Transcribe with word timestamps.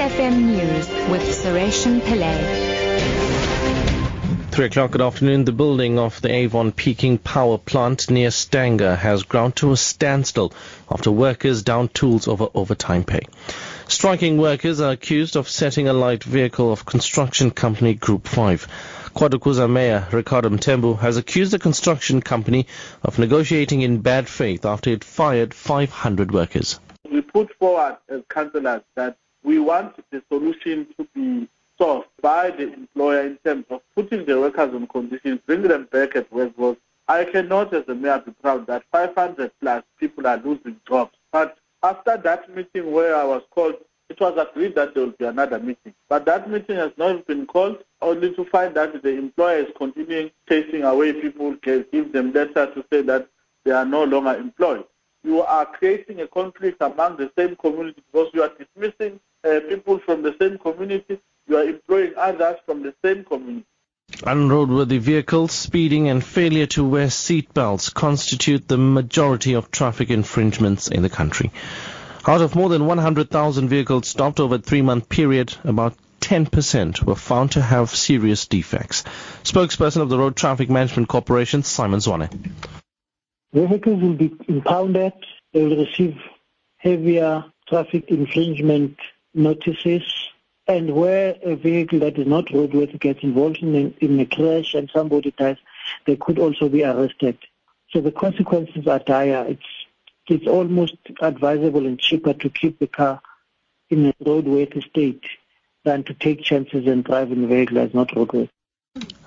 FM 0.00 0.56
News 0.56 0.88
with 1.10 1.20
Sureshan 1.20 2.00
Pillay. 2.00 2.38
Three 4.50 4.64
o'clock 4.64 4.92
good 4.92 5.02
afternoon. 5.02 5.44
The 5.44 5.52
building 5.52 5.98
of 5.98 6.22
the 6.22 6.32
Avon 6.32 6.72
Peaking 6.72 7.18
Power 7.18 7.58
Plant 7.58 8.08
near 8.08 8.30
Stanger 8.30 8.96
has 8.96 9.24
ground 9.24 9.56
to 9.56 9.72
a 9.72 9.76
standstill 9.76 10.54
after 10.90 11.10
workers 11.10 11.62
down 11.62 11.88
tools 11.88 12.28
over 12.28 12.48
overtime 12.54 13.04
pay. 13.04 13.26
Striking 13.88 14.38
workers 14.38 14.80
are 14.80 14.92
accused 14.92 15.36
of 15.36 15.50
setting 15.50 15.86
alight 15.86 16.24
vehicle 16.24 16.72
of 16.72 16.86
construction 16.86 17.50
company 17.50 17.92
Group 17.92 18.26
5. 18.26 19.10
KwaDukuza 19.14 19.70
Mayor 19.70 20.08
Ricardo 20.12 20.48
Mthembu 20.48 20.98
has 20.98 21.18
accused 21.18 21.52
the 21.52 21.58
construction 21.58 22.22
company 22.22 22.66
of 23.02 23.18
negotiating 23.18 23.82
in 23.82 24.00
bad 24.00 24.30
faith 24.30 24.64
after 24.64 24.88
it 24.88 25.04
fired 25.04 25.52
500 25.52 26.32
workers. 26.32 26.80
We 27.12 27.20
put 27.20 27.54
forward 27.58 27.98
as 28.08 28.22
councillors 28.30 28.80
that 28.96 29.18
we 29.42 29.58
want 29.58 29.96
the 30.10 30.22
solution 30.28 30.86
to 30.96 31.06
be 31.14 31.48
solved 31.78 32.08
by 32.20 32.50
the 32.50 32.72
employer 32.72 33.22
in 33.22 33.38
terms 33.44 33.64
of 33.70 33.80
putting 33.94 34.24
the 34.26 34.38
workers 34.38 34.74
on 34.74 34.86
conditions, 34.86 35.40
bringing 35.46 35.68
them 35.68 35.88
back 35.90 36.14
at 36.14 36.30
work. 36.32 36.78
I 37.08 37.24
cannot, 37.24 37.74
as 37.74 37.88
a 37.88 37.94
mayor, 37.94 38.22
be 38.24 38.32
proud 38.32 38.66
that 38.66 38.84
500 38.92 39.50
plus 39.60 39.82
people 39.98 40.26
are 40.26 40.36
losing 40.36 40.76
jobs. 40.86 41.16
But 41.32 41.58
after 41.82 42.16
that 42.18 42.54
meeting 42.54 42.92
where 42.92 43.16
I 43.16 43.24
was 43.24 43.42
called, 43.50 43.76
it 44.10 44.20
was 44.20 44.36
agreed 44.36 44.74
that 44.74 44.94
there 44.94 45.04
will 45.04 45.12
be 45.12 45.24
another 45.24 45.58
meeting. 45.58 45.94
But 46.08 46.26
that 46.26 46.50
meeting 46.50 46.76
has 46.76 46.92
not 46.96 47.26
been 47.26 47.46
called, 47.46 47.78
only 48.02 48.34
to 48.34 48.44
find 48.44 48.74
that 48.74 49.02
the 49.02 49.08
employer 49.08 49.58
is 49.58 49.72
continuing 49.76 50.30
chasing 50.48 50.82
away 50.82 51.12
people, 51.14 51.54
give 51.62 52.12
them 52.12 52.32
letters 52.32 52.74
to 52.74 52.84
say 52.92 53.02
that 53.02 53.28
they 53.64 53.70
are 53.70 53.84
no 53.84 54.04
longer 54.04 54.34
employed. 54.36 54.84
You 55.22 55.42
are 55.42 55.66
creating 55.66 56.20
a 56.20 56.26
conflict 56.26 56.78
among 56.80 57.16
the 57.16 57.30
same 57.36 57.56
community 57.56 58.02
because 58.10 58.30
you 58.34 58.42
are 58.42 58.52
dismissing 58.58 59.20
uh, 59.44 59.60
people 59.68 59.98
from 59.98 60.22
the 60.22 60.34
same 60.40 60.58
community, 60.58 61.20
you 61.46 61.56
are 61.56 61.64
employing 61.64 62.12
others 62.16 62.56
from 62.66 62.82
the 62.82 62.94
same 63.04 63.24
community. 63.24 63.66
Unroadworthy 64.22 64.98
vehicles, 64.98 65.52
speeding 65.52 66.08
and 66.08 66.22
failure 66.22 66.66
to 66.66 66.84
wear 66.84 67.06
seatbelts 67.06 67.94
constitute 67.94 68.66
the 68.66 68.76
majority 68.76 69.54
of 69.54 69.70
traffic 69.70 70.10
infringements 70.10 70.88
in 70.88 71.02
the 71.02 71.08
country. 71.08 71.52
Out 72.26 72.42
of 72.42 72.54
more 72.54 72.68
than 72.68 72.86
100,000 72.86 73.68
vehicles 73.68 74.08
stopped 74.08 74.40
over 74.40 74.56
a 74.56 74.58
three-month 74.58 75.08
period, 75.08 75.54
about 75.64 75.94
10% 76.20 77.02
were 77.02 77.14
found 77.14 77.52
to 77.52 77.62
have 77.62 77.90
serious 77.90 78.46
defects. 78.46 79.04
Spokesperson 79.42 80.02
of 80.02 80.10
the 80.10 80.18
Road 80.18 80.36
Traffic 80.36 80.68
Management 80.68 81.08
Corporation, 81.08 81.62
Simon 81.62 82.00
Zwane. 82.00 82.52
Vehicles 83.52 84.02
will 84.02 84.14
be 84.14 84.32
impounded. 84.48 85.12
They 85.52 85.62
will 85.62 85.84
receive 85.86 86.16
heavier 86.76 87.44
traffic 87.68 88.04
infringement 88.08 88.96
notices. 89.34 90.02
And 90.66 90.94
where 90.94 91.36
a 91.42 91.56
vehicle 91.56 91.98
that 92.00 92.18
is 92.18 92.26
not 92.26 92.46
roadworthy 92.46 93.00
gets 93.00 93.22
involved 93.22 93.58
in 93.58 93.92
in 94.00 94.20
a 94.20 94.26
crash 94.26 94.74
and 94.74 94.88
somebody 94.94 95.32
dies, 95.32 95.56
they 96.06 96.16
could 96.16 96.38
also 96.38 96.68
be 96.68 96.84
arrested. 96.84 97.38
So 97.90 98.00
the 98.00 98.12
consequences 98.12 98.86
are 98.86 99.00
dire. 99.00 99.46
It's 99.48 99.66
it's 100.28 100.46
almost 100.46 100.96
advisable 101.20 101.86
and 101.86 101.98
cheaper 101.98 102.34
to 102.34 102.48
keep 102.48 102.78
the 102.78 102.86
car 102.86 103.20
in 103.88 104.06
a 104.06 104.12
roadworthy 104.24 104.82
state 104.88 105.24
than 105.84 106.04
to 106.04 106.14
take 106.14 106.42
chances 106.42 106.86
and 106.86 107.02
drive 107.02 107.32
in 107.32 107.44
a 107.44 107.46
vehicle 107.48 107.76
that's 107.76 107.94
not 107.94 108.08
roadworthy. 108.08 108.48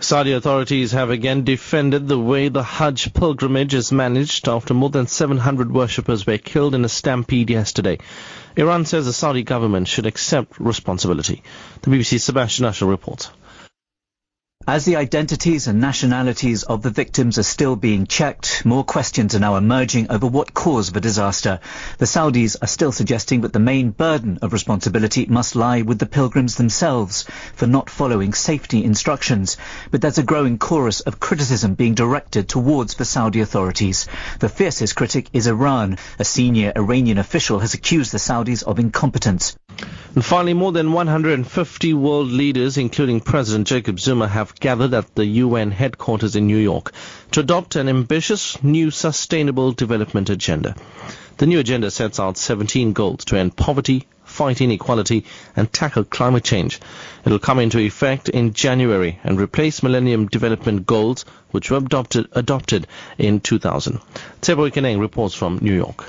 Saudi 0.00 0.32
authorities 0.32 0.92
have 0.92 1.10
again 1.10 1.44
defended 1.44 2.08
the 2.08 2.18
way 2.18 2.48
the 2.48 2.62
Hajj 2.62 3.14
pilgrimage 3.14 3.72
is 3.72 3.92
managed 3.92 4.48
after 4.48 4.74
more 4.74 4.90
than 4.90 5.06
700 5.06 5.72
worshippers 5.72 6.26
were 6.26 6.38
killed 6.38 6.74
in 6.74 6.84
a 6.84 6.88
stampede 6.88 7.50
yesterday. 7.50 7.98
Iran 8.56 8.84
says 8.84 9.06
the 9.06 9.12
Saudi 9.12 9.44
government 9.44 9.88
should 9.88 10.06
accept 10.06 10.58
responsibility. 10.58 11.42
The 11.82 11.90
BBC's 11.90 12.24
Sebastian 12.24 12.64
Usher 12.64 12.86
reports. 12.86 13.30
As 14.68 14.84
the 14.84 14.94
identities 14.94 15.66
and 15.66 15.80
nationalities 15.80 16.62
of 16.62 16.82
the 16.82 16.90
victims 16.90 17.36
are 17.36 17.42
still 17.42 17.74
being 17.74 18.06
checked, 18.06 18.64
more 18.64 18.84
questions 18.84 19.34
are 19.34 19.40
now 19.40 19.56
emerging 19.56 20.06
over 20.08 20.28
what 20.28 20.54
caused 20.54 20.94
the 20.94 21.00
disaster. 21.00 21.58
The 21.98 22.06
Saudis 22.06 22.54
are 22.62 22.68
still 22.68 22.92
suggesting 22.92 23.40
that 23.40 23.52
the 23.52 23.58
main 23.58 23.90
burden 23.90 24.38
of 24.40 24.52
responsibility 24.52 25.26
must 25.26 25.56
lie 25.56 25.82
with 25.82 25.98
the 25.98 26.06
pilgrims 26.06 26.54
themselves 26.54 27.24
for 27.56 27.66
not 27.66 27.90
following 27.90 28.34
safety 28.34 28.84
instructions. 28.84 29.56
But 29.90 30.00
there's 30.00 30.18
a 30.18 30.22
growing 30.22 30.58
chorus 30.58 31.00
of 31.00 31.18
criticism 31.18 31.74
being 31.74 31.94
directed 31.94 32.48
towards 32.48 32.94
the 32.94 33.04
Saudi 33.04 33.40
authorities. 33.40 34.06
The 34.38 34.48
fiercest 34.48 34.94
critic 34.94 35.28
is 35.32 35.48
Iran. 35.48 35.98
A 36.20 36.24
senior 36.24 36.72
Iranian 36.76 37.18
official 37.18 37.58
has 37.58 37.74
accused 37.74 38.12
the 38.12 38.18
Saudis 38.18 38.62
of 38.62 38.78
incompetence. 38.78 39.56
And 40.14 40.22
finally, 40.22 40.52
more 40.52 40.72
than 40.72 40.92
150 40.92 41.94
world 41.94 42.28
leaders, 42.28 42.76
including 42.76 43.20
President 43.20 43.66
Jacob 43.66 43.98
Zuma, 43.98 44.28
have 44.28 44.54
gathered 44.60 44.92
at 44.92 45.14
the 45.14 45.24
UN 45.24 45.70
headquarters 45.70 46.36
in 46.36 46.46
New 46.46 46.58
York 46.58 46.92
to 47.30 47.40
adopt 47.40 47.76
an 47.76 47.88
ambitious 47.88 48.62
new 48.62 48.90
sustainable 48.90 49.72
development 49.72 50.28
agenda. 50.28 50.76
The 51.38 51.46
new 51.46 51.58
agenda 51.58 51.90
sets 51.90 52.20
out 52.20 52.36
17 52.36 52.92
goals 52.92 53.24
to 53.24 53.38
end 53.38 53.56
poverty, 53.56 54.06
fight 54.22 54.60
inequality, 54.60 55.24
and 55.56 55.72
tackle 55.72 56.04
climate 56.04 56.44
change. 56.44 56.78
It 57.24 57.30
will 57.30 57.38
come 57.38 57.58
into 57.58 57.78
effect 57.78 58.28
in 58.28 58.52
January 58.52 59.18
and 59.24 59.40
replace 59.40 59.82
Millennium 59.82 60.26
Development 60.26 60.84
Goals, 60.84 61.24
which 61.52 61.70
were 61.70 61.78
adopted, 61.78 62.28
adopted 62.32 62.86
in 63.16 63.40
2000. 63.40 63.98
Tsebo 64.42 64.70
Ikeneng 64.70 65.00
reports 65.00 65.34
from 65.34 65.58
New 65.62 65.74
York. 65.74 66.04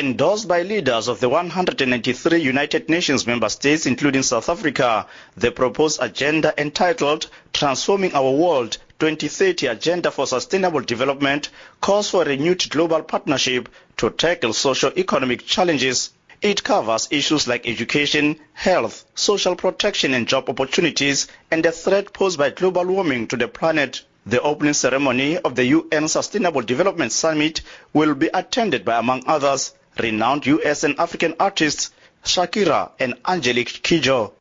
Endorsed 0.00 0.48
by 0.48 0.62
leaders 0.62 1.08
of 1.08 1.20
the 1.20 1.28
193 1.28 2.38
United 2.40 2.88
Nations 2.88 3.26
member 3.26 3.50
states, 3.50 3.84
including 3.84 4.22
South 4.22 4.48
Africa, 4.48 5.06
the 5.36 5.52
proposed 5.52 5.98
agenda 6.00 6.54
entitled 6.56 7.28
Transforming 7.52 8.14
Our 8.14 8.30
World 8.30 8.78
2030 8.98 9.66
Agenda 9.66 10.10
for 10.10 10.26
Sustainable 10.26 10.80
Development 10.80 11.50
calls 11.82 12.08
for 12.08 12.22
a 12.22 12.28
renewed 12.28 12.66
global 12.70 13.02
partnership 13.02 13.68
to 13.98 14.08
tackle 14.08 14.54
socio-economic 14.54 15.44
challenges. 15.44 16.12
It 16.40 16.64
covers 16.64 17.06
issues 17.10 17.46
like 17.46 17.68
education, 17.68 18.40
health, 18.54 19.04
social 19.14 19.54
protection 19.54 20.14
and 20.14 20.26
job 20.26 20.48
opportunities, 20.48 21.28
and 21.50 21.62
the 21.62 21.72
threat 21.72 22.14
posed 22.14 22.38
by 22.38 22.48
global 22.48 22.86
warming 22.86 23.26
to 23.26 23.36
the 23.36 23.48
planet. 23.48 24.00
The 24.24 24.40
opening 24.40 24.72
ceremony 24.74 25.36
of 25.36 25.56
the 25.56 25.64
UN 25.66 26.08
Sustainable 26.08 26.62
Development 26.62 27.12
Summit 27.12 27.60
will 27.92 28.14
be 28.14 28.30
attended 28.32 28.86
by, 28.86 28.98
among 28.98 29.24
others, 29.26 29.74
renowned 29.98 30.46
US 30.46 30.84
and 30.84 30.98
African 30.98 31.34
artists 31.40 31.90
Shakira 32.24 32.90
and 32.98 33.14
Angelique 33.26 33.82
Kidjo. 33.82 34.32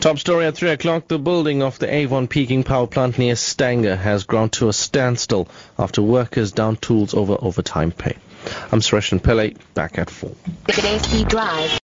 Top 0.00 0.18
story 0.18 0.46
at 0.46 0.56
3 0.56 0.70
o'clock. 0.70 1.08
The 1.08 1.18
building 1.18 1.62
of 1.62 1.78
the 1.78 1.92
Avon 1.92 2.26
Peaking 2.26 2.64
Power 2.64 2.86
Plant 2.86 3.18
near 3.18 3.36
Stanger 3.36 3.96
has 3.96 4.24
ground 4.24 4.52
to 4.54 4.68
a 4.70 4.72
standstill 4.72 5.46
after 5.78 6.00
workers 6.00 6.52
down 6.52 6.76
tools 6.76 7.12
over 7.12 7.36
overtime 7.38 7.92
pay. 7.92 8.16
I'm 8.72 8.80
Suresh 8.80 9.12
Pillay, 9.20 9.58
back 9.74 9.98
at 9.98 10.08
4. 10.08 10.30
Today's 10.68 11.24
Drive. 11.24 11.70